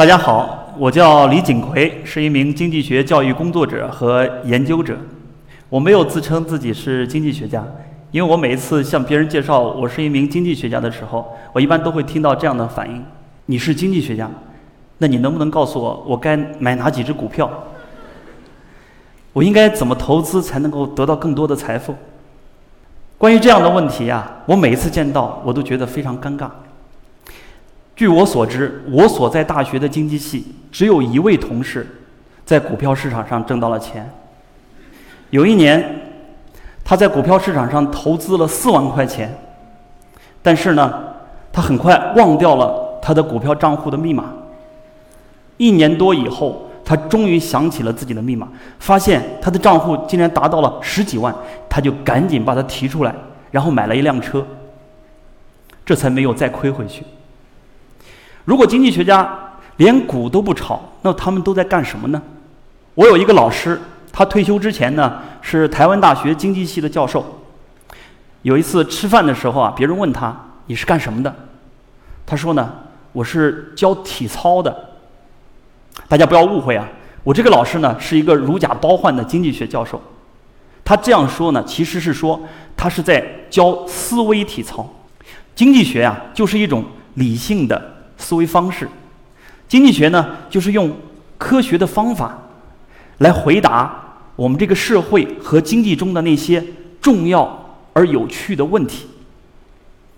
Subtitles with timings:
[0.00, 4.96] 大家好，我叫李景奎，是一名经济学教育工作者和研究者。
[5.68, 7.62] 我没有自称自己是经济学家，
[8.10, 13.04] 因为我每一次向别人介绍我是一名经济学家的时候，我一般都会听到这样的反应
[13.44, 14.26] ：“你是经济学家，
[14.96, 17.50] 那你能不能告诉我，我该买哪几只股票？
[19.34, 21.94] 我应该怎么投资才能够得到更多的财富？”
[23.18, 26.48] 关于这样的问题呀，我每一次见到，我都觉得非常尴尬。
[28.00, 31.86] 据我所知，我所在大学的经济系只有一位同事
[32.46, 34.10] 在股票市场上挣到了钱。
[35.28, 36.00] 有一年，
[36.82, 39.30] 他在股票市场上投资了四万块钱，
[40.40, 40.98] 但是呢，
[41.52, 44.32] 他很快忘掉了他的股票账户的密码。
[45.58, 51.34] 一年多以后，他终于想起了自己的密码，发现他的账户竟然达到了十几万，
[51.68, 53.14] 他就赶紧把它提出来，
[53.50, 54.42] 然后买了一辆车，
[55.84, 57.04] 这才没有再亏回去。
[58.50, 59.32] 如果经济学家
[59.76, 62.20] 连股都不炒，那他们都在干什么呢？
[62.96, 63.80] 我有一个老师，
[64.12, 67.24] 他退休之前呢是台湾大学经济系的教授。
[68.42, 71.32] 有一次吃饭的时候啊，别人问他你是干什么的？
[72.26, 72.72] 他说呢
[73.12, 74.76] 我是教体操的。
[76.08, 76.88] 大家不要误会啊，
[77.22, 80.02] 我这个老师呢是一个如假包换的经济学教授。
[80.84, 82.40] 他这样说呢，其实是说
[82.76, 84.84] 他是在教思维体操。
[85.54, 86.84] 经济学啊，就是一种
[87.14, 87.99] 理性的。
[88.20, 88.88] 思维方式，
[89.66, 90.94] 经济学呢，就是用
[91.38, 92.38] 科学的方法
[93.18, 96.62] 来回答我们这个社会和经济中的那些
[97.00, 99.06] 重要而有趣的问题。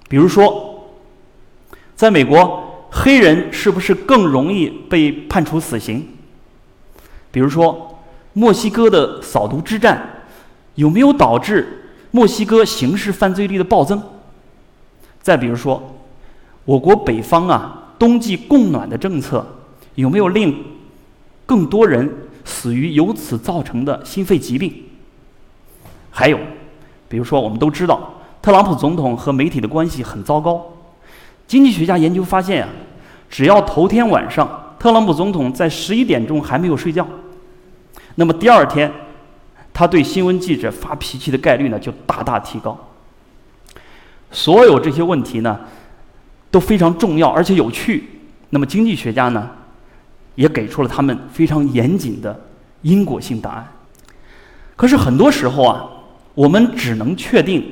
[0.08, 0.90] 比如说，
[1.94, 6.06] 在美国，黑人是不是更容易被判处死刑？
[7.30, 7.98] 比如说，
[8.32, 10.24] 墨西哥的扫毒之战
[10.74, 14.02] 有没有导致墨西哥刑事犯罪率的暴增？
[15.22, 15.94] 再比如说，
[16.64, 17.78] 我国北方啊。
[18.02, 19.46] 冬季供暖的政策
[19.94, 20.52] 有没有令
[21.46, 22.12] 更多人
[22.44, 24.74] 死于由此造成的心肺疾病？
[26.10, 26.36] 还有，
[27.08, 30.60] 比如说，我们都知道特朗普总统和媒体的关系很糟糕。
[31.46, 32.68] 经济学家研究发现啊，
[33.30, 37.06] 只要头天晚上特朗普总统在十一点钟还没有睡觉，
[38.16, 38.90] 那么第二天
[39.72, 42.76] 他对新闻记者发脾气的概率呢就大大提高。
[44.32, 45.60] 所有这些问题呢？
[46.52, 48.04] 都非常重要，而且有趣。
[48.50, 49.50] 那么经济学家呢，
[50.34, 52.38] 也给出了他们非常严谨的
[52.82, 53.66] 因果性答案。
[54.76, 55.88] 可是很多时候啊，
[56.34, 57.64] 我们只能确定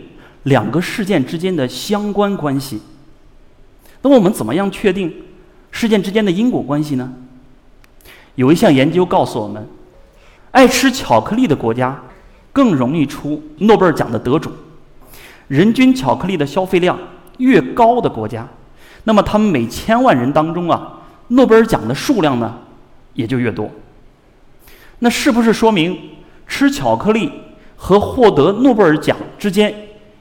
[0.44, 2.80] 两个事件之间的相关关系。
[4.00, 5.14] 那么我们怎么样确定
[5.70, 7.12] 事件之间的因果关系呢？
[8.36, 9.68] 有一项研究告诉我们，
[10.52, 12.02] 爱吃巧克力的国家
[12.50, 14.50] 更容易出诺贝尔奖的得主。
[15.48, 16.98] 人均巧克力的消费量
[17.36, 18.48] 越高的国家。
[19.04, 22.54] 那么，他们每千万人当中啊，诺贝尔奖的数量呢，
[23.14, 23.70] 也就越多。
[24.98, 25.98] 那是不是说明
[26.46, 27.32] 吃巧克力
[27.76, 29.74] 和获得诺贝尔奖之间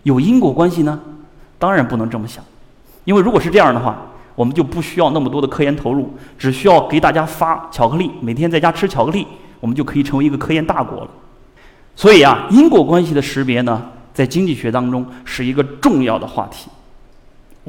[0.04, 1.00] 有因果关系呢？
[1.58, 2.42] 当然不能这么想，
[3.04, 3.98] 因为如果是这样的话，
[4.36, 9.28] 我们就不需要那么多的科研投入，只需要给大家发巧克力，每天在家吃巧克力，
[9.60, 11.10] 我们就可以成为一个科研大国了。
[11.98, 16.70] 所以啊，因果关系的识别呢，在经济学当中是一个重要的话题。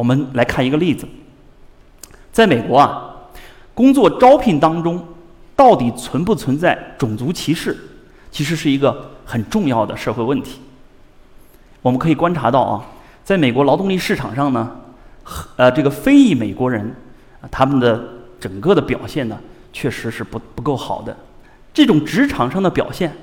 [0.00, 1.06] 我们来看一个例子，
[2.32, 3.14] 在美国啊，
[3.74, 5.06] 工作招聘当中
[5.54, 7.76] 到底存不存在种族歧视，
[8.30, 10.58] 其实是一个很重要的社会问题。
[11.82, 12.82] 我们可以观察到啊，
[13.22, 14.74] 在美国劳动力市场上呢，
[15.56, 16.96] 呃，这个非裔美国人
[17.42, 18.02] 啊，他们的
[18.40, 19.38] 整个的表现呢，
[19.70, 21.14] 确实是不不够好的。
[21.74, 23.14] 这种职场上的表现，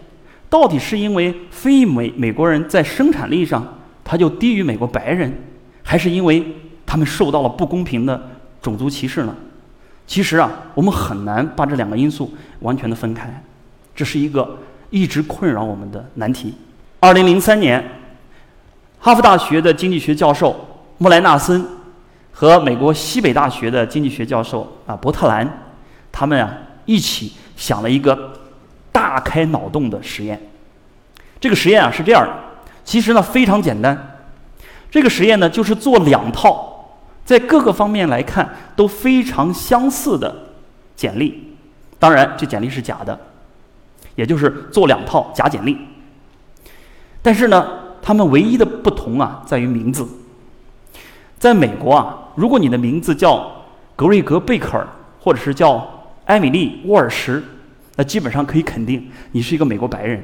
[0.48, 5.36] 到底是因为非裔美美国人在生产力上他就低于美国白人，
[5.82, 6.46] 还是因为？
[6.88, 8.20] 他们受到了不公平的
[8.62, 9.36] 种族歧视呢？
[10.08, 13.44] 其实啊，我们很难把这两个因素完全的分开，
[13.94, 14.58] 这是一个
[14.90, 16.54] 一直困扰我们的难题。
[17.02, 17.84] 二零零三年，
[19.02, 20.56] 哈佛大学的经济学教授
[20.98, 21.64] 穆莱纳森
[22.32, 25.68] 和美国西北大学的经济学教授啊伯特兰，
[26.10, 28.32] 他们啊一起想了一个
[28.94, 30.42] 大开脑洞的实验。
[31.42, 32.34] 这个实验啊是这样的，
[32.86, 34.20] 其实呢非常简单。
[34.90, 36.76] 这个实验呢就是做两套。
[37.28, 40.34] 在各个方面来看都非常相似的
[40.96, 41.58] 简历，
[42.00, 43.20] 当然这简历是假的，
[44.16, 45.78] 也就是做两套假简历。
[47.22, 47.68] 但是呢，
[48.02, 50.08] 他们唯一的不同啊在于名字。
[51.38, 53.52] 在美国啊，如果你的名字叫
[53.98, 54.88] 格瑞格·贝克尔，
[55.20, 55.86] 或者是叫
[56.24, 57.44] 艾米丽·沃尔什，
[57.98, 60.24] 那基本上可以肯定你是一个美国白人。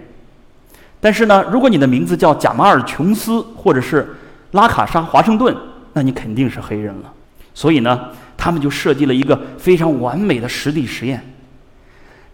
[1.02, 4.16] 但是呢，如果你的名字叫贾马尔·琼斯，或者是
[4.52, 5.54] 拉卡莎·华盛顿，
[5.94, 7.14] 那你肯定是黑人了，
[7.54, 11.24] 所以呢，他们就设计了一个非常完美的实地实验。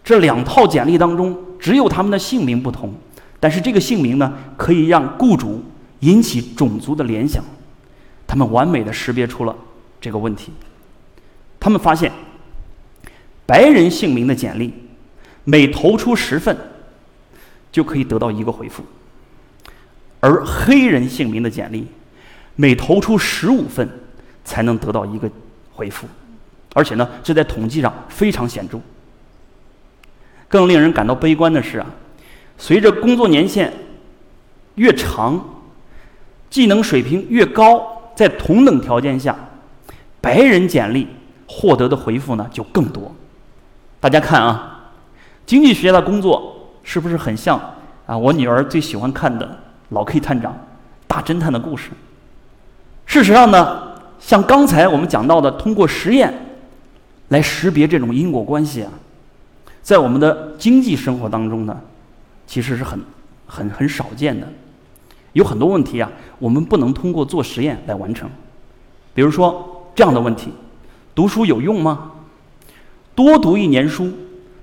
[0.04, 2.94] 这两套简历当中，只有他们的姓名不同，
[3.40, 5.64] 但是这个姓名呢，可以让雇主
[6.00, 7.44] 引起种族的联想。
[8.26, 9.56] 他们完美的识别出了
[10.00, 10.52] 这个问题。
[11.60, 12.12] 他们发现，
[13.46, 14.74] 白人姓名的简历，
[15.44, 16.58] 每投出十份，
[17.72, 18.84] 就可以得到一个回复；
[20.22, 21.86] 而黑人姓名的简历，
[22.60, 23.90] 每投出十五份，
[24.44, 25.32] 才能得到一个
[25.72, 26.06] 回复。
[26.74, 28.78] 而且呢，这在统计上非常显著。
[30.50, 31.86] 更令人感到悲观的是啊，
[32.58, 33.72] 随着工作年限
[34.76, 35.42] 越长，
[36.50, 39.34] 技能水平越高，在同等条件下，
[40.20, 41.08] 白人简历
[41.48, 43.10] 获得的回复呢就更多。
[44.02, 44.92] 大家看啊，
[45.46, 47.58] 经济学家的工作是不是很像
[48.06, 48.18] 啊？
[48.18, 49.46] 我女儿最喜欢看的
[49.92, 50.52] 《老 K 探长》
[51.08, 51.92] 大侦探的故事。
[53.10, 56.32] 事实上呢，像刚才我们讲到的，通过实验
[57.30, 58.92] 来识别这种因果关系啊。
[59.82, 61.76] 在我们的经济生活当中呢，
[62.46, 63.02] 其实是很、
[63.48, 64.48] 很、很少见的。
[65.34, 68.30] 有很多问题啊，我们不能通过做实验来完成。
[69.16, 70.52] 比如说这样的问题：
[71.16, 72.12] 读书有用吗？
[73.16, 74.14] 多读一年书，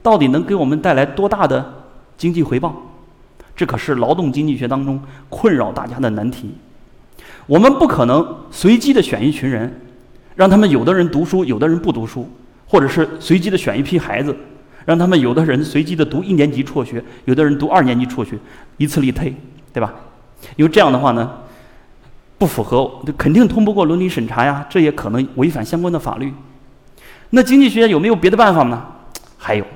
[0.05, 1.83] 到底能给我们带来多大的
[2.17, 2.77] 经济回报？
[3.57, 6.55] 这可是劳动经济学当中困扰大家的难题。
[7.47, 9.81] 我们不可能随机的选一群人，
[10.35, 12.29] 让他们有的人读书，有的人不读书，
[12.67, 14.37] 或者是随机的选一批孩子。
[14.85, 18.39] 让他们有的人随机的读一年级辍学，有的人读二年级辍学，
[18.77, 19.35] 以此类推，
[19.73, 19.93] 对吧？
[20.55, 21.29] 因为这样的话呢，
[22.39, 26.33] 不符合，肯定通不过伦理审查呀，这也可能违反相关的法律。
[27.31, 28.81] 那经济学家有没有别的办法呢？
[29.37, 29.67] 还有，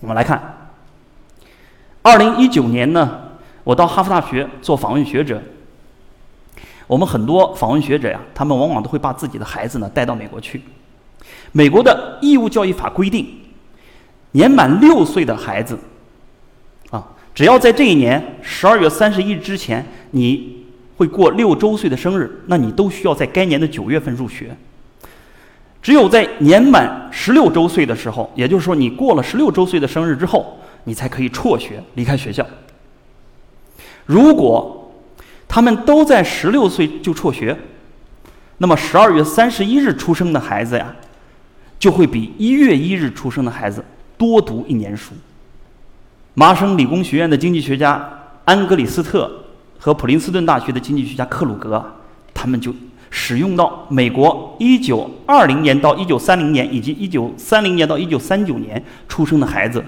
[0.00, 0.68] 我们来看，
[2.02, 3.10] 二零一九年呢，
[3.64, 5.42] 我到哈佛大学做访问学者，
[6.94, 10.62] 我们很多访问学者呀，他们往往都会把自己的孩子呢带到美国去。
[11.50, 13.26] 美国的义务教育法规定。
[14.30, 15.76] 年满六岁的孩子，
[16.90, 17.04] 啊，
[17.34, 20.64] 只要在这一年十二月三十一日之前，你
[20.96, 24.56] 会过六周岁的生日，那你都需要在该年的九月份入学。
[25.82, 32.46] 只有在年满十六周岁的时候，也就是说你过了十六周岁的生日之后，你才可以辍学离开学校。
[34.06, 34.83] 如果
[35.54, 37.56] 他们都在十六岁就辍学，
[38.58, 40.92] 那么十二月三十一日出生的孩子呀，
[41.78, 43.84] 就会比一月一日出生的孩子。
[44.18, 45.12] 多读一年书。
[46.34, 48.04] 麻省理工学院的经济学家
[48.44, 49.30] 安格里斯特
[49.78, 51.80] 和普林斯顿大学的经济学家克鲁格，
[52.34, 52.74] 他们就
[53.08, 59.84] 使用到美国1920年到1930年以及1930年到1939年出生的孩子，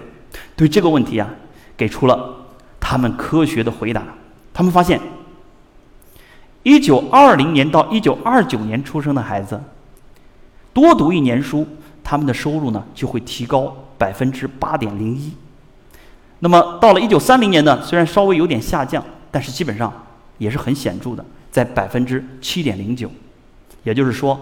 [0.55, 1.29] 对这个问题啊，
[1.77, 2.37] 给出了
[2.79, 4.05] 他们科学的回答。
[4.55, 5.01] 他们发现
[6.67, 9.59] ，1920年到1929年出生的孩子，
[10.75, 11.67] 多读一年书，
[12.05, 13.75] 他们的收入呢就会提高。
[13.99, 15.33] 百分之八点零一，
[16.41, 19.91] 那么到了一九三零年呢，虽然稍微有点下降，但是基本上
[20.37, 23.11] 也是很显著的，在百分之七点零九。
[23.85, 24.39] 也就是说，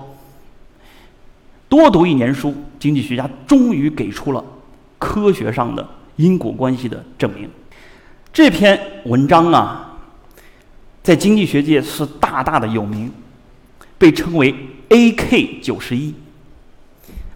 [1.68, 4.44] 多读一年书，经济学家终于给出了
[4.98, 7.48] 科学上的因果关系的证明。
[8.32, 9.83] 这篇文章啊，
[11.04, 13.12] 在经济学界是大大的有名，
[13.98, 14.54] 被称为
[14.88, 16.14] AK 九十一。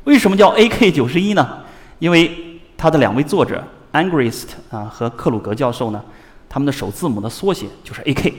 [0.05, 1.59] 为什么叫 AK 九十一呢？
[1.99, 6.03] 因为他的两位作者 Angrist 啊和克鲁格教授呢，
[6.49, 8.33] 他们的首字母的缩写就是 A.K。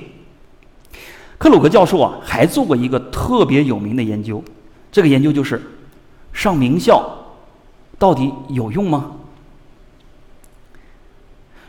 [1.38, 4.44] 克鲁格教授啊还做过一个特别有名的研究，
[4.92, 5.62] 这个研究就是
[6.34, 7.08] 上名校
[8.00, 9.12] 到底有用吗？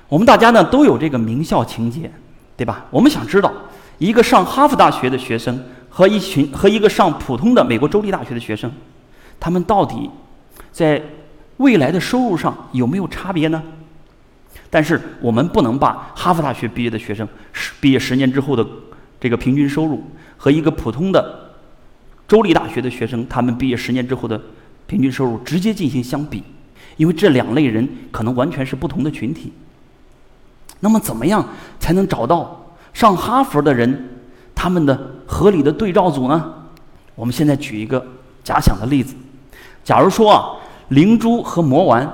[0.08, 2.10] 我们大家呢都有这个名校情节，
[2.60, 2.84] 对吧？
[2.90, 3.50] 我们想知道
[3.96, 8.70] 一个上哈佛大学的学生和一群和一个上普通的美国州立大学的学生，
[9.40, 10.10] 他们到底
[10.70, 11.02] 在
[11.56, 13.62] 未来的收入上有没有差别呢？
[14.68, 18.66] 但是我们不能把哈佛大学毕业的学生十毕业十年之后的
[19.18, 20.04] 这个平均收入
[20.36, 21.54] 和一个普通的
[22.28, 24.38] 州立大学的学生他们毕业十年之后的
[24.86, 26.42] 平均收入直接进行相比，
[26.98, 29.50] 因为这两类人可能完全是不同的群体。
[30.80, 31.44] 那么怎么样
[31.78, 34.18] 才能找到上哈佛的人
[34.54, 36.52] 他们的合理的对照组呢？
[37.14, 38.04] 我们现在举一个
[38.42, 39.14] 假想的例子，
[39.84, 40.56] 假如说啊。
[40.90, 42.12] 灵珠和魔丸，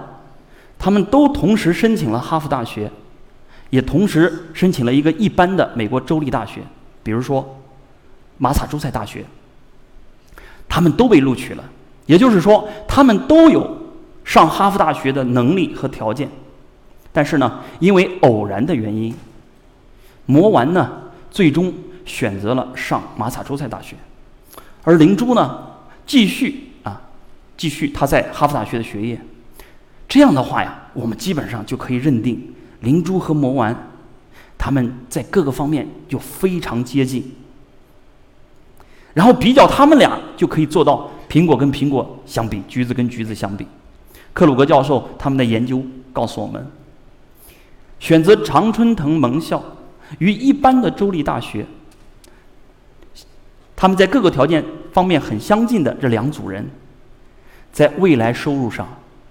[0.79, 2.93] 他们都同时申请了哈佛大学，
[3.71, 6.61] 也同时申请了一个一般的美国州立大学，
[7.03, 7.59] 比如说
[8.37, 9.25] 马萨诸塞大学。
[10.69, 11.65] 他们都被录取了，
[12.05, 13.79] 也就是说，他们都有
[14.27, 16.29] 上哈佛大学的能力和条件。
[17.17, 19.15] 但是呢，因为偶然的原因，
[20.27, 20.87] 魔丸呢
[21.31, 21.73] 最终
[22.05, 23.97] 选择了上马萨诸塞大学，
[24.85, 25.67] 而灵珠呢，
[26.05, 27.01] 继续啊，
[27.57, 29.19] 继续他在哈佛大学的学业。
[30.07, 33.75] 这样的话呀，我们基本上就可以认定灵珠和魔丸，
[34.59, 37.35] 他们在各个方面就非常接近。
[39.15, 43.67] 然后比较他们俩，就可以做到苹果跟苹果相比，橘子跟橘子相比。
[44.35, 45.83] 克鲁格教授他们的研究
[46.13, 46.71] 告诉我们，
[47.99, 49.63] 选择常春藤盟校
[50.19, 51.67] 与一般的州立大学，
[53.75, 56.69] 他们在各个条件方面很相近的这两组人，
[57.73, 58.87] 在未来收入上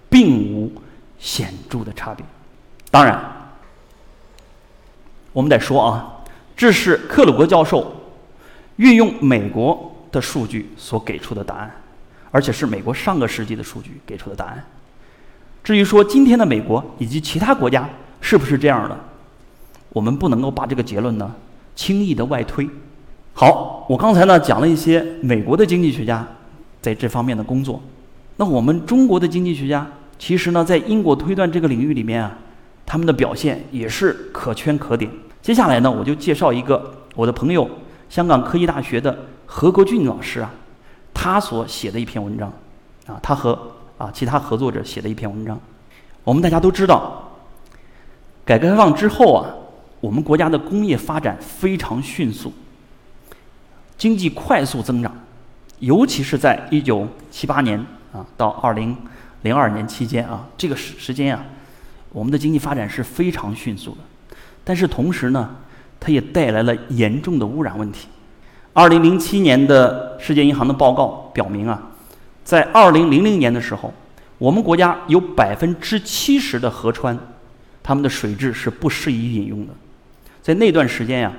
[0.09, 0.71] 并无
[1.19, 2.25] 显著的差别。
[2.91, 3.19] 当然，
[5.33, 6.23] 我们得说啊，
[6.55, 8.01] 这是克鲁格教授。
[8.77, 11.73] 运用美国的数据所给出的答案，
[12.29, 14.61] 而且是美国上个世纪的数据给出的答案。
[15.63, 17.89] 至于说今天的美国以及其他国家
[18.27, 18.97] 是不是这样的，
[19.89, 21.31] 我们不能够把这个结论呢
[21.75, 22.67] 轻易的外推。
[23.35, 26.27] 好，我刚才呢讲了一些美国的经济学家
[26.81, 27.79] 在这方面的工作，
[28.37, 32.35] 那我们中国的经济学家其实呢在因果推断这个领域里面啊，
[32.83, 35.11] 他们的表现也是可圈可点。
[35.43, 37.69] 接下来呢，我就介绍一个我的朋友。
[38.09, 39.15] 香港科技大学的
[39.45, 40.51] 何国俊老师啊，
[41.13, 42.51] 他所写的一篇文章，
[43.05, 43.59] 啊，他和
[43.99, 45.59] 啊其他合作者写的一篇文章。
[46.23, 47.34] 我们大家都知道，
[48.45, 49.49] 改革开放之后啊，
[49.99, 52.53] 我们国家的工业发展非常迅速，
[53.97, 55.11] 经济快速增长，
[55.79, 57.83] 尤其是在一九七八年
[58.13, 58.95] 啊到二零
[59.41, 61.43] 零二年期间啊，这个时时间啊，
[62.11, 63.97] 我们的经济发展是非常迅速的。
[64.63, 65.55] 但是同时呢，
[65.99, 68.07] 它也带来了严重的污染问题。
[68.73, 71.81] 二零零七年的世界银行的报告表明啊，
[72.43, 73.91] 在二零零零年的时候，
[74.37, 77.17] 我们国家有百分之七十的河川，
[77.87, 79.73] 他们的水质是不适宜饮用的。
[80.41, 81.31] 在那段时间呀，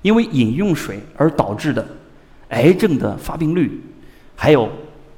[0.00, 1.84] 因为饮用水而导致的
[2.50, 3.82] 癌症的发病率，
[4.36, 4.70] 还有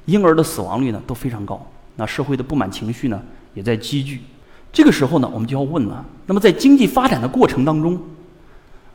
[0.05, 1.63] 婴儿的死亡率呢，都非常高。
[1.97, 3.21] 那社会的不满情绪呢，
[3.53, 4.21] 也在积聚。
[4.73, 8.01] 这个时候呢，我们就要问了：那么在经济发展的过程当中，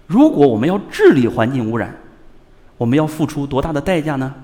[0.08, 1.94] 如果我们要治理环境污染，
[2.76, 4.34] 我们要付出多大的代价呢？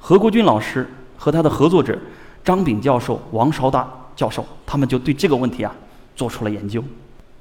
[0.00, 0.84] 何国军老师
[1.16, 1.96] 和他的合作者
[2.42, 5.72] 张炳教授、王绍达教授，他们就对这个问题啊
[6.16, 6.82] 做出了研究。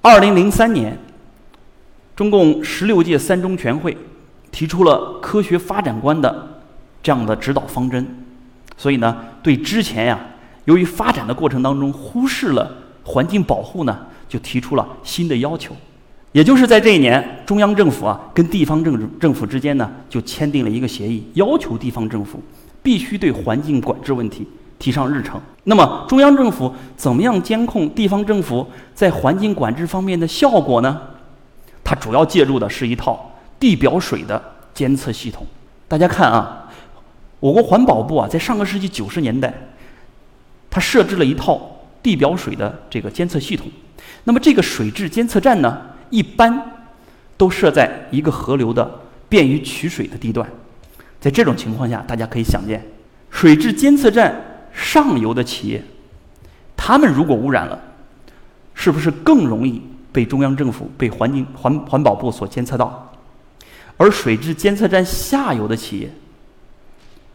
[0.02, 0.96] 二零零三年，
[2.16, 3.98] 中共十六届三中全会
[4.52, 6.62] 提出了科学发展观的
[7.02, 8.06] 这样的指导方针，
[8.78, 10.20] 所以呢，对之前呀
[10.66, 12.72] 由于发展的过程当中忽视了
[13.04, 15.76] 环境保护呢，就提出了新的要求。
[16.32, 22.42] 也就是在这一年，中央政府啊跟地方政政府之间呢就签订了一个协议，要求地方政府
[22.84, 24.46] 必须对环境管制问题
[24.80, 25.40] 提上日程。
[25.64, 31.02] 那么中央政府怎么样监控地方政府在环境管制方面的效果呢？
[31.84, 34.42] 它主要借助的是一套地表水的
[34.74, 35.46] 监测系统。
[35.88, 36.70] 大家看啊，
[37.40, 39.54] 我国环保部啊在上个世纪九十年代，
[40.70, 41.62] 它设置了一套
[42.04, 43.68] 地表水的这个监测系统。
[44.24, 45.82] 那么这个水质监测站呢？
[46.12, 46.88] 一般
[47.36, 50.48] 都设在一个河流的便于取水的地段，
[51.20, 52.86] 在这种情况下，大家可以想见，
[53.32, 55.82] 水质监测站上游的企业，
[56.76, 57.82] 他们如果污染了，
[58.74, 63.14] 是不是更容易被中央政府、被环境环环保部所监测到？
[63.98, 66.12] 而水质监测站下游的企业，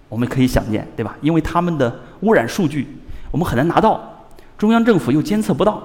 [0.08, 1.16] 我们可以想见，对吧？
[1.22, 2.86] 因为他们的污染数据
[3.30, 4.26] 我们很难拿到，
[4.58, 5.82] 中央政府又监测不到，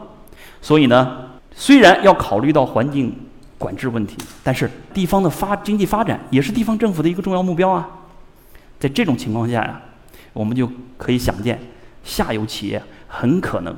[0.62, 1.21] 所以呢？
[1.57, 3.15] 虽然要考虑到环境
[3.57, 7.88] 管制问题，但是地方的发经济发展也是地方政府的一个重要目标啊。
[8.77, 9.81] 在这种情况下呀，
[10.36, 11.60] 我们就可以想见，
[12.04, 13.75] 下游企业很可能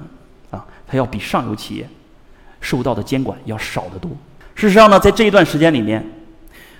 [0.51, 1.87] 啊，它要比上游企业
[2.59, 4.11] 受到的监管要少得多。
[4.55, 6.05] 事实上呢，在这一段时间里面，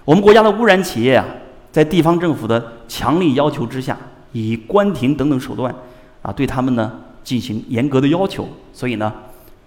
[0.04, 1.26] 我们国家的污染企业啊，
[1.72, 3.98] 在地方政府的强力要求之下，
[4.34, 5.74] 以关停等等手段
[6.22, 9.14] 啊，对他们呢进行严格的要求，所以呢，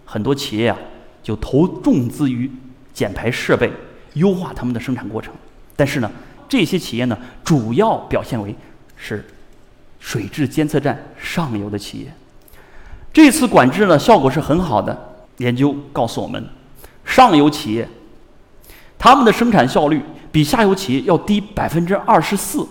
[0.04, 0.76] 很多企业啊。
[1.22, 2.50] 就投重资于
[2.94, 3.70] 减排设备，
[4.14, 5.30] 优化他们的生产过程。
[5.76, 6.10] 但是呢，
[6.48, 8.56] 这些企业呢，主要表现为
[8.96, 9.22] 是
[10.00, 12.12] 水质监测站上游的企业。
[13.12, 15.14] 这次管制呢，效果是很好的。
[15.36, 16.44] 研究告诉我们，
[17.04, 17.88] 上游企业
[18.98, 20.02] 他们的生产效率
[20.32, 22.66] 比下游企业要低百分之二十四，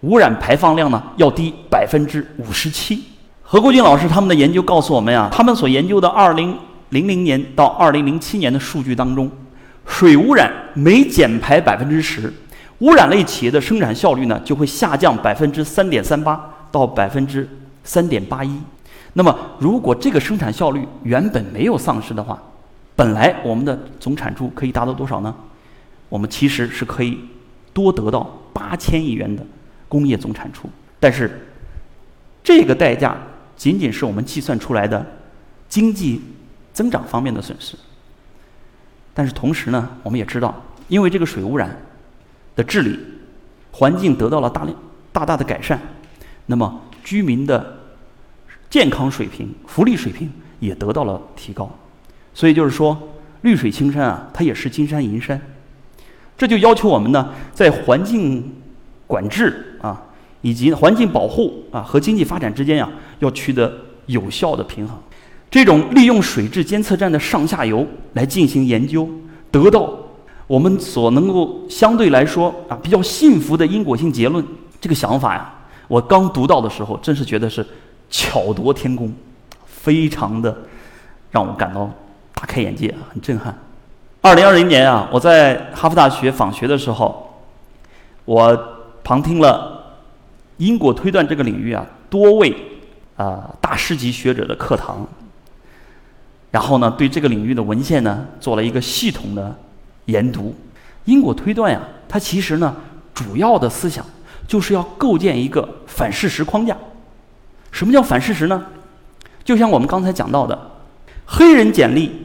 [0.00, 3.04] 污染排放量呢要低百分之五十七。
[3.42, 6.56] 何国军老师他们的研究告诉我们呀，他们所研究的二零。
[6.90, 9.30] 零零年到二零零七年的数据当中，
[9.84, 12.32] 水污染每减排百分之十，
[12.78, 17.48] 污染类企业的生产效率呢就会下降百分之三点三八到百分之
[17.84, 18.58] 三点八一。
[19.14, 22.40] 那么，如果这个生产效率原本没有丧失的话，
[22.94, 25.34] 本来我们的总产出可以达到多少呢？
[26.08, 27.18] 我们其实是可以
[27.72, 29.44] 多得到八千亿元的
[29.88, 30.68] 工业总产出。
[31.00, 31.48] 但是
[32.42, 33.16] 这个代价
[33.56, 35.04] 仅仅是我们计算出来的
[35.68, 36.22] 经济
[36.72, 37.76] 增长方面的损失。
[39.14, 40.54] 但是同时呢，我们也知道，
[40.86, 41.76] 因为这个水污染
[42.54, 42.98] 的治理，
[43.72, 44.76] 环境得到了大量
[45.12, 45.78] 大大的改善，
[46.48, 47.78] 那么居民的
[48.68, 50.28] 健康水平、福利水平
[50.58, 51.70] 也得到了提高。
[52.34, 52.96] 所以就是说，
[53.42, 55.40] 绿水青山啊，它也是金山银山。
[56.36, 58.54] 这就要求我们呢，在环境
[59.06, 60.02] 管制啊，
[60.40, 62.88] 以及环境保护啊和经济发展之间呀，
[63.18, 63.72] 要取得
[64.06, 64.96] 有效的平衡。
[65.50, 69.08] 这种利用水质监测站的上下游来进行研究，
[69.50, 69.90] 得到
[70.46, 74.44] 我们所能够相对来说啊比较幸福的因果性结论，
[74.80, 75.52] 这个想法呀，
[75.88, 77.66] 我刚读到的时候，真是觉得是
[78.10, 79.12] 巧夺天工，
[79.66, 80.56] 非常的
[81.30, 81.90] 让我感到
[82.34, 83.56] 大开眼界，很震撼。
[84.20, 87.40] 二零二零年啊，我在哈佛大学访学的时候，
[88.24, 88.56] 我
[89.02, 89.96] 旁听了
[90.58, 92.54] 因果推断这个领域啊多位
[93.16, 95.06] 啊大师级学者的课堂，
[96.50, 99.56] 然后呢，对这个领域的文献呢做了一个系统的
[100.06, 100.54] 研读。
[101.06, 102.76] 因果推断呀，它其实呢
[103.14, 104.04] 主要的思想
[104.48, 106.76] 就是要构建一个反事实框架。
[107.70, 108.66] 什么叫反事实呢？
[109.44, 110.72] 就像我们刚才讲到的，
[111.24, 112.24] 黑人简历。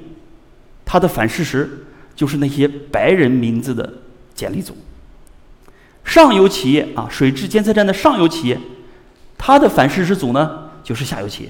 [0.85, 3.93] 它的反事实就是那些白人名字的
[4.35, 4.75] 简历组。
[6.03, 8.59] 上游企业啊，水质监测站的上游企业，
[9.37, 11.49] 它的反事实组呢就是下游企业。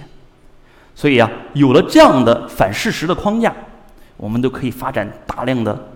[0.95, 3.53] 所以啊，有了这样的反事实的框架，
[4.15, 5.91] 我们都可以发展大量的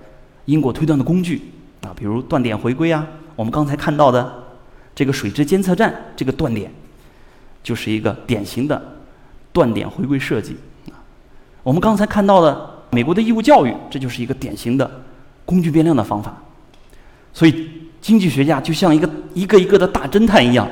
[0.46, 1.54] 因果推断的工具
[1.84, 3.08] 啊，比如断点回归啊。
[3.36, 4.47] 我们刚才看到的
[4.98, 6.74] 这个水质监测站这个断点，
[7.62, 8.82] 就是一个典型的
[9.54, 10.58] 断点回归设计
[10.90, 10.98] 啊。
[11.62, 12.74] 我们刚才看到的。
[12.90, 14.90] 美国的义务教育，这就是一个典型的
[15.44, 16.42] 工具变量的方法。
[17.34, 20.66] 所以，经济学家就像一个一个一个的大侦探一样，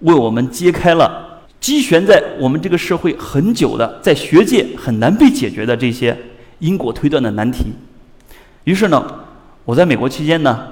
[0.00, 6.14] 为我们揭开了积悬在我们这个社会很久的，在学界很难被解决的这些
[6.58, 7.72] 因果推断的难题。
[8.64, 9.02] 于是呢，
[9.64, 10.68] 我在美国期间呢，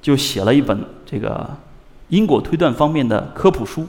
[0.00, 1.46] 就写了一本这个
[2.12, 3.88] 因果推断方面的科普书，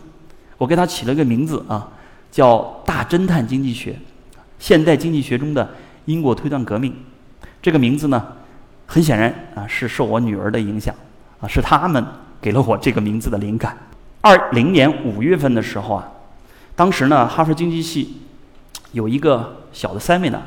[0.57, 1.89] 我给它起了个名字啊，
[2.31, 2.55] 叫
[2.85, 3.91] 《大侦探经济学》，
[4.57, 5.69] 现代经济学中的。
[6.05, 6.93] 因果推断革命，
[7.61, 8.25] 这个名字呢，
[8.85, 10.93] 很显然啊是受我女儿的影响，
[11.39, 12.05] 啊是他们
[12.41, 13.77] 给了我这个名字的灵感。
[14.19, 16.11] 二零年五月份的时候啊，
[16.75, 18.21] 当时呢哈佛经济系
[18.91, 20.39] 有一个小的 seminar，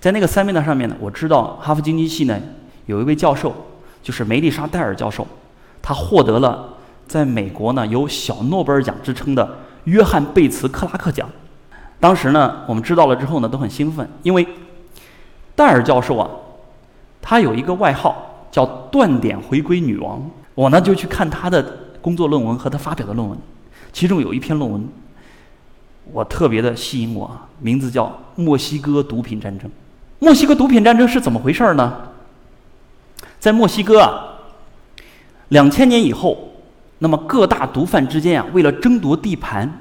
[0.00, 2.40] 在那个 seminar 上面呢，我知道哈佛经济系呢
[2.86, 3.52] 有一位教授，
[4.02, 5.24] 就是梅丽莎戴尔教授，
[5.80, 6.74] 他获得了
[7.06, 11.28] 在美国呢有小诺贝尔奖之称的约翰贝茨克拉克奖。
[12.00, 14.46] 当时呢我们知道了之后呢都很兴奋，因为
[15.54, 16.28] 戴尔教授啊，
[17.22, 20.30] 他有一个外号叫“断点回归女王”。
[20.54, 21.62] 我呢就去看他的
[22.00, 23.36] 工作论文和他发表的论文，
[23.92, 24.88] 其中有一篇论文，
[26.12, 29.68] 我特别的吸引我，名字叫《墨西哥毒品战争》。
[30.20, 32.10] 墨西哥毒品战争是怎么回事呢？
[33.40, 34.38] 在墨西哥啊，
[35.48, 36.53] 两千年以后，
[37.04, 39.80] 那么各大毒贩之间啊，为了争夺地盘，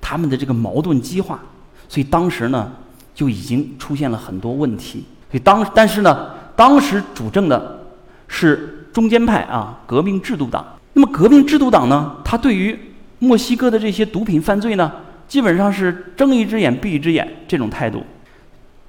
[0.00, 1.40] 他们的这个矛盾激化，
[1.88, 2.70] 所以当时呢。
[3.18, 7.84] 就已经出现了很多问题，所以当但是呢，当时主政的
[8.28, 10.64] 是中间派啊，革命制度党。
[10.92, 12.78] 那么革命制度党呢，他对于
[13.18, 14.92] 墨西哥的这些毒品犯罪呢，
[15.26, 18.04] 基本上是睁一只眼闭一只眼这种态度。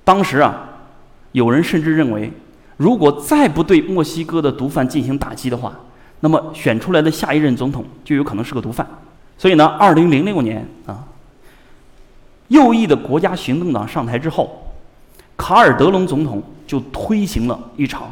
[0.04, 0.70] 当时啊，
[1.32, 2.32] 有人甚至认为，
[2.78, 5.74] 如果再不对墨西哥的毒贩进行打击的话，
[6.22, 8.86] 那么选出来的下一任总统就有可能是个毒贩。
[9.38, 11.06] 所以呢，二零零六年啊。
[12.50, 14.74] 右翼的国家行动党上台之后，
[15.38, 18.12] 卡尔德隆总统就推行了一场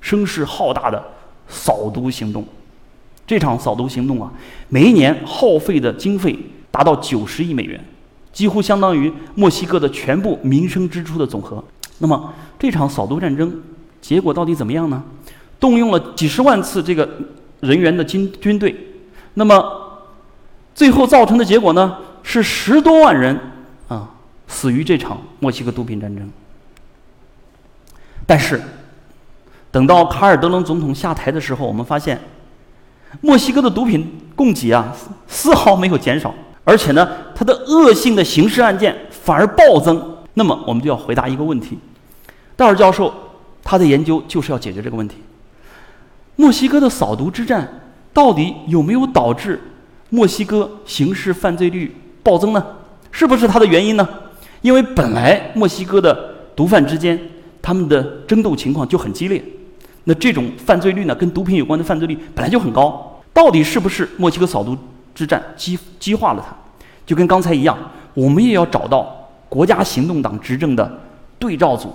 [0.00, 1.02] 声势浩大的
[1.48, 2.44] 扫毒行动。
[3.26, 4.32] 这场扫毒行动啊，
[4.68, 6.38] 每一年耗费的经费
[6.70, 7.84] 达到九十亿美元，
[8.32, 11.62] 几乎相当于墨西哥的全部民生支出的总和。
[11.98, 13.62] 那么这场扫毒战争
[14.00, 15.02] 结果到底怎么样呢？
[15.58, 17.08] 动用了几十万次这个
[17.62, 18.76] 人员的军军队，
[19.34, 20.00] 那么
[20.74, 23.38] 最后造成的结果呢，是十多万人。
[23.88, 24.10] 啊，
[24.48, 26.28] 死于这场墨西哥毒品战争。
[28.26, 28.60] 但是，
[29.70, 32.20] 等到卡尔德隆总统下台的时候，我们发现，
[33.20, 34.92] 墨西哥的毒品供给啊，
[35.28, 40.16] 丝毫没有减少，而且呢，它的恶性的刑事案件反而暴增。
[40.34, 41.78] 那么，我们就要回答一个问题：
[42.56, 43.12] 戴尔教授
[43.62, 45.18] 他的研究就是要解决这个问题。
[46.42, 49.60] 墨西哥的扫毒之战到底有没有导致
[50.10, 52.66] 墨西哥刑事犯罪率暴增呢？
[53.12, 54.08] 是不是它的原因呢？
[54.60, 57.16] 因为本来墨西哥的毒贩之间
[57.62, 59.40] 他们的争斗情况就很激烈，
[60.02, 63.22] 那这种犯罪率呢，跟毒品有关的犯罪率本来就很高。
[63.32, 64.76] 到底是不是墨西哥扫毒
[65.14, 66.52] 之战激激化了它，
[67.06, 67.78] 就跟刚才一样，
[68.14, 71.00] 我们也要找到国家行动党执政的
[71.38, 71.94] 对照组，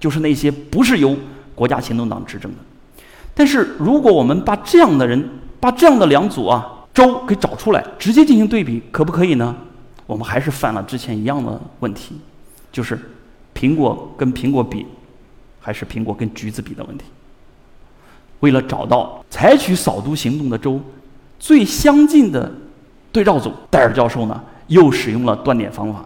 [0.00, 1.16] 就是那些不是由
[1.54, 2.58] 国家行动党执政的。
[3.34, 9.54] 但是如果我们把这样的人，把这样的两组啊州给找出来，直接进行对比，可不可以呢？
[10.06, 12.16] 我们还是犯了之前一样的问题，
[12.70, 12.98] 就是
[13.54, 14.86] 苹果跟苹果比，
[15.60, 17.04] 还是苹果跟橘子比的问题。
[18.40, 20.78] 为了找到采取扫毒行动的州
[21.38, 22.52] 最相近的
[23.10, 26.04] 对照组，戴尔教授呢又使用了断点方法，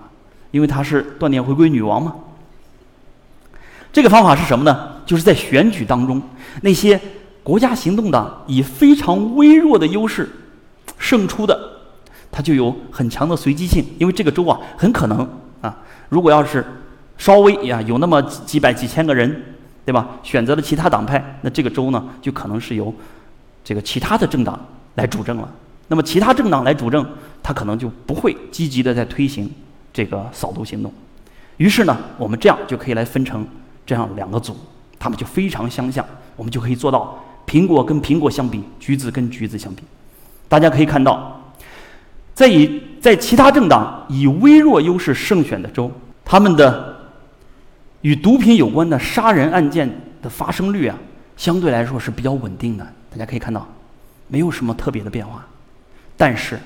[0.52, 2.14] 因为他是断点回归女王嘛。
[3.92, 4.92] 这个方法是什么呢？
[5.04, 6.22] 就是在选举当中，
[6.62, 7.00] 那些
[7.48, 10.28] 国家行动党以非常微弱的优势
[10.98, 11.58] 胜出的，
[12.30, 15.26] 它就有很强的随机性，因为这个州啊很可能
[15.62, 15.74] 啊，
[16.10, 16.62] 如果要是
[17.16, 19.54] 稍微呀有那么几百几千个人。
[19.86, 20.06] 对吧？
[20.22, 22.94] 选择了其他党派，那这个州呢，就可能是由
[23.64, 24.60] 这个其他的政党
[24.96, 25.50] 来主政了。
[25.86, 27.02] 那么其他政党来主政，
[27.42, 29.50] 他可能就不会积极的在推行
[29.90, 30.92] 这个扫毒行动。
[31.56, 33.48] 于是呢，我们这样就可以来分成
[33.86, 34.54] 这样两个组，
[34.98, 36.04] 他们就非常相像，
[36.36, 39.82] 我们就可以做到苹果跟苹果相比，橘子跟橘子相比。
[40.48, 41.42] 大家可以看到，
[42.34, 45.90] 在以在其他政党以微弱优势胜选的州，
[46.24, 46.96] 他们的。
[48.02, 49.90] 与毒品有关的杀人案件
[50.22, 50.96] 的发生率啊，
[51.36, 52.86] 相对来说是比较稳定的。
[53.10, 53.66] 大家可以看到，
[54.28, 55.44] 没有什么特别的变化。
[56.16, 56.56] 但是，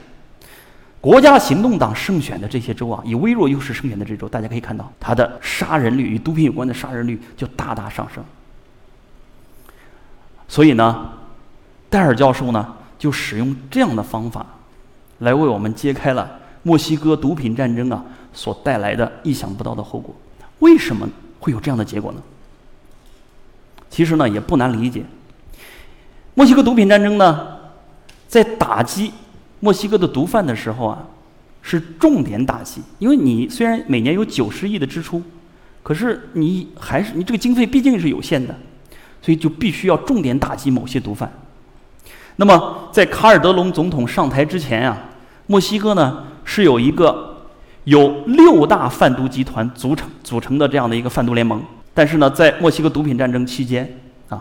[1.00, 8.22] 国家行动党胜选的这些州啊，以微弱优势胜选的这州，大家可以看到，它的杀人率与毒品有关的杀人率就大大上升。
[10.52, 11.10] 所以呢，
[11.88, 14.44] 戴尔教授呢就使用这样的方法，
[15.20, 16.30] 来为我们揭开了
[16.62, 20.14] 墨西哥毒品战争啊所带来的意想不到的后果。
[20.58, 21.08] 为什么
[21.40, 22.20] 会有这样的结果呢？
[23.88, 25.02] 其实呢也不难理解。
[26.34, 27.56] 墨西哥毒品战争呢，
[28.28, 29.10] 在打击
[29.60, 31.02] 墨西哥的毒贩的时候啊，
[31.62, 32.82] 是重点打击。
[32.98, 35.22] 因为你虽然每年有九十亿的支出，
[35.82, 38.54] 可是你还是你这个经费毕竟是有限的，
[39.22, 41.32] 所以就必须要重点打击某些毒贩。
[42.36, 44.98] 那么在卡尔德隆总统上台之前啊，
[45.46, 47.30] 墨西哥呢是有一个。
[47.84, 51.60] 有六大贩毒集团组成组成的这样的一个贩毒联盟，
[51.92, 54.40] 但是呢，在墨西哥毒品战争期间，啊，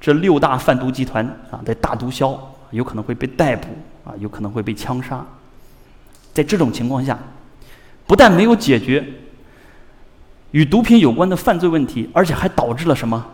[0.00, 2.36] 这六大贩毒集团啊在大毒枭
[2.72, 3.68] 有可能会被逮捕，
[4.04, 5.24] 啊，有可能会被枪杀。
[6.32, 7.16] 在这种情况下，
[8.08, 9.04] 不但没有解决
[10.50, 13.24] 与毒品有关的犯罪问题，而且还导致了什么？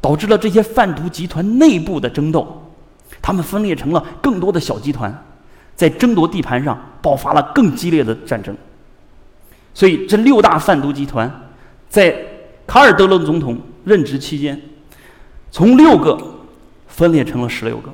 [0.00, 2.70] 导致了这些贩毒集团内部的争斗，
[3.20, 5.24] 他们分裂成了更多的小集团，
[5.76, 8.56] 在争夺地盘上爆发了更激烈的战争。
[9.72, 11.30] 所以，这六大贩毒集团
[11.88, 12.16] 在
[12.66, 14.60] 卡尔德隆总统任职期间，
[15.50, 16.18] 从六个
[16.88, 17.90] 分裂成了十六个，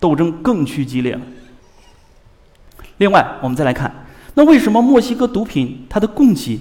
[0.00, 1.20] 斗争更趋激烈了。
[2.98, 6.60] 另外，我们再来看，那为什么墨西哥毒品它的供给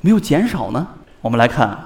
[0.00, 0.86] 没有减少呢？
[1.20, 1.76] 我们来看，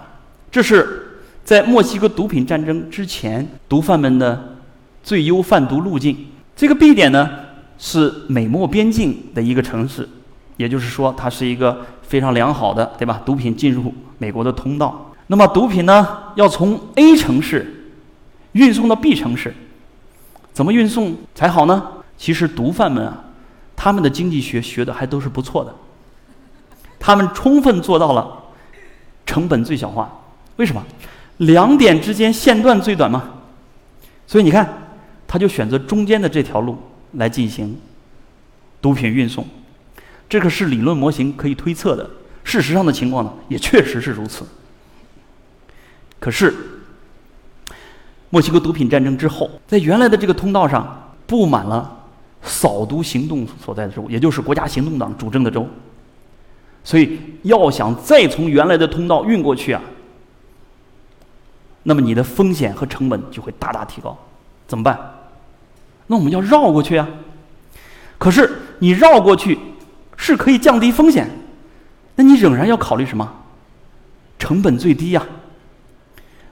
[0.50, 1.07] 这是
[1.48, 4.58] 在墨西哥毒品战争之前，毒贩们的
[5.02, 6.26] 最优贩毒路径。
[6.54, 7.30] 这个 B 点呢，
[7.78, 10.06] 是美墨边境的一个城市。
[10.58, 13.22] 也就是说，它是一个非常良好的，对吧？
[13.24, 15.14] 毒品进入美国的通道。
[15.28, 17.94] 那么，毒品呢，要从 A 城市
[18.52, 19.54] 运送到 B 城市，
[20.52, 21.82] 怎么运送才好呢？
[22.18, 23.24] 其实，毒贩们啊，
[23.74, 25.74] 他们的经济学学的还都是不错的。
[27.00, 28.36] 他们充分做到了
[29.24, 30.12] 成本最小化。
[30.56, 30.84] 为什么？
[31.38, 33.30] 两点之间线段最短嘛。
[34.26, 34.90] 所以你看，
[35.26, 36.76] 他就选择中间的这条路
[37.12, 37.76] 来进行
[38.80, 39.46] 毒品运送。
[40.28, 42.08] 这个是理论模型可以推测的，
[42.44, 44.44] 事实上的情况呢，也确实是如此。
[46.20, 46.52] 可是，
[48.28, 52.04] 墨西哥毒品战争之后，在原来的这个通道上布满了
[52.42, 55.66] 扫毒行动所在的州，也就是国家行动党主政的州。
[56.84, 59.80] 所以，要想再从原来的通道运过去啊，
[61.88, 64.14] 那么你的风险和成本就会大大提高。
[64.66, 64.98] 怎么办？
[66.06, 67.08] 那我们要绕过去啊。
[68.18, 69.58] 可是你绕过去。
[70.20, 71.30] 是可以降低风险，
[72.16, 73.32] 那你仍然要考虑什么？
[74.36, 75.24] 成本最低呀。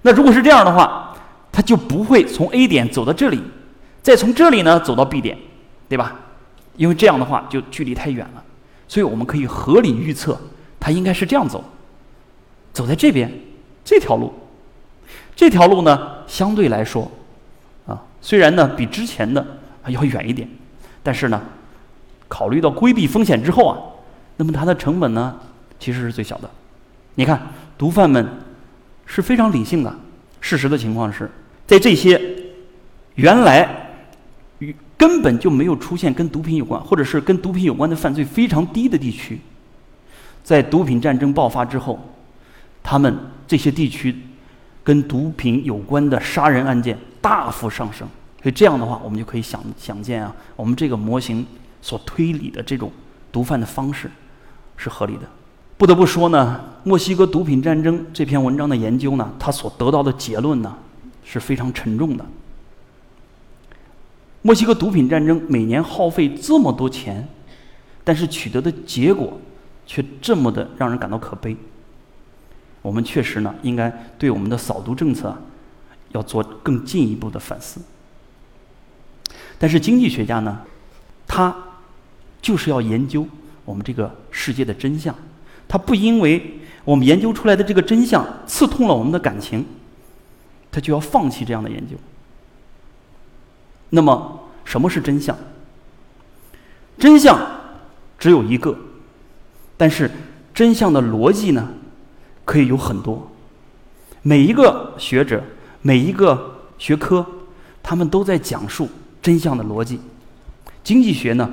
[0.03, 1.13] 那如果是这样的话，
[1.51, 3.43] 它就不会从 A 点走到这里，
[4.03, 5.37] 再从这里呢走到 B 点，
[5.89, 6.15] 对吧？
[6.77, 8.45] 因为这样的话就距离太远了，
[8.87, 10.39] 所以我们可以合理预测，
[10.79, 11.65] 它应该是这样走，
[12.73, 13.29] 走在这边
[13.85, 14.33] 这条路，
[15.37, 17.09] 这条路呢相对来说，
[17.87, 19.47] 啊，虽然呢比之前的
[19.87, 20.49] 要远一点，
[21.05, 21.41] 但是呢。
[22.29, 23.79] 考虑到规避风险之后啊，
[24.37, 25.39] 那么它的成本呢，
[25.79, 26.51] 其实是最小的。
[27.15, 27.41] 你看，
[27.79, 28.27] 毒贩们
[29.07, 29.95] 是非常理性的。
[30.41, 31.31] 事实的情况是，
[31.69, 32.21] 在这些
[33.15, 33.93] 原来
[34.59, 39.41] 与根本就没有出现跟毒品有关，或者是跟毒品有关的犯罪非常低的地区。
[40.43, 41.97] 在毒品战争爆发之后，
[42.83, 44.13] 他们这些地区
[44.87, 48.07] 跟毒品有关的杀人案件大幅上升。
[48.41, 51.45] 所以这样的话，我们就可以想想见啊，我们这个模型
[51.83, 52.93] 所推理的这种
[53.33, 54.09] 毒贩的方式
[54.77, 55.23] 是合理的。
[55.77, 60.77] 不得不说呢，墨西哥毒品战争这篇文章的研究呢，它所得到的结论呢
[61.25, 62.25] 是非常沉重的。
[64.43, 67.27] 墨西哥毒品战争每年耗费这么多钱，
[68.05, 69.37] 但是取得的结果
[69.85, 71.57] 却这么的让人感到可悲。
[72.87, 75.37] 我们确实呢，应该对我们的扫毒政策
[76.13, 77.81] 要做更进一步的反思。
[79.59, 80.61] 但是经济学家呢，
[81.27, 81.53] 他
[82.41, 83.27] 就是要研究
[83.65, 85.13] 我们这个世界的真相，
[85.67, 89.67] 他不因为我们研究出来的这个真相刺痛了我们的感情，
[90.71, 91.97] 他就要放弃这样的研究。
[93.91, 95.37] 那么，什么是真相？
[96.99, 97.37] 真相
[98.17, 98.79] 只有一个，
[99.77, 100.09] 但是
[100.55, 101.69] 真相的逻辑呢，
[102.47, 103.31] 可以有很多。
[104.23, 105.45] 每一个学者，
[105.83, 107.27] 每一个学科，
[107.83, 108.89] 他们都在讲述
[109.21, 110.01] 真相的逻辑。
[110.83, 111.51] 经济学呢，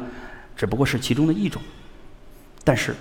[0.56, 1.62] 只不过是其中的一种。
[2.63, 2.95] 但是，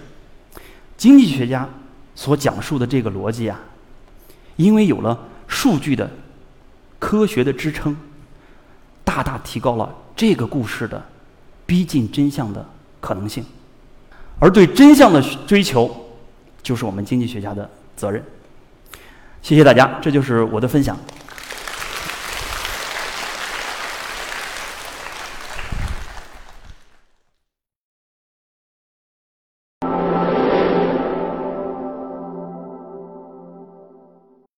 [0.96, 1.68] 经济学家
[2.16, 3.60] 所讲述的这个逻辑啊，
[4.56, 6.10] 因为有了数据的
[6.98, 7.96] 科学的支撑。
[9.04, 11.04] 大大提高了这个故事的
[11.66, 12.66] 逼近真相的
[12.98, 13.44] 可能性，
[14.38, 15.94] 而对真相的追求，
[16.62, 17.68] 就是我们经济学家的
[18.02, 18.20] 责任。
[19.42, 20.98] 谢谢大家，这就是我的分享。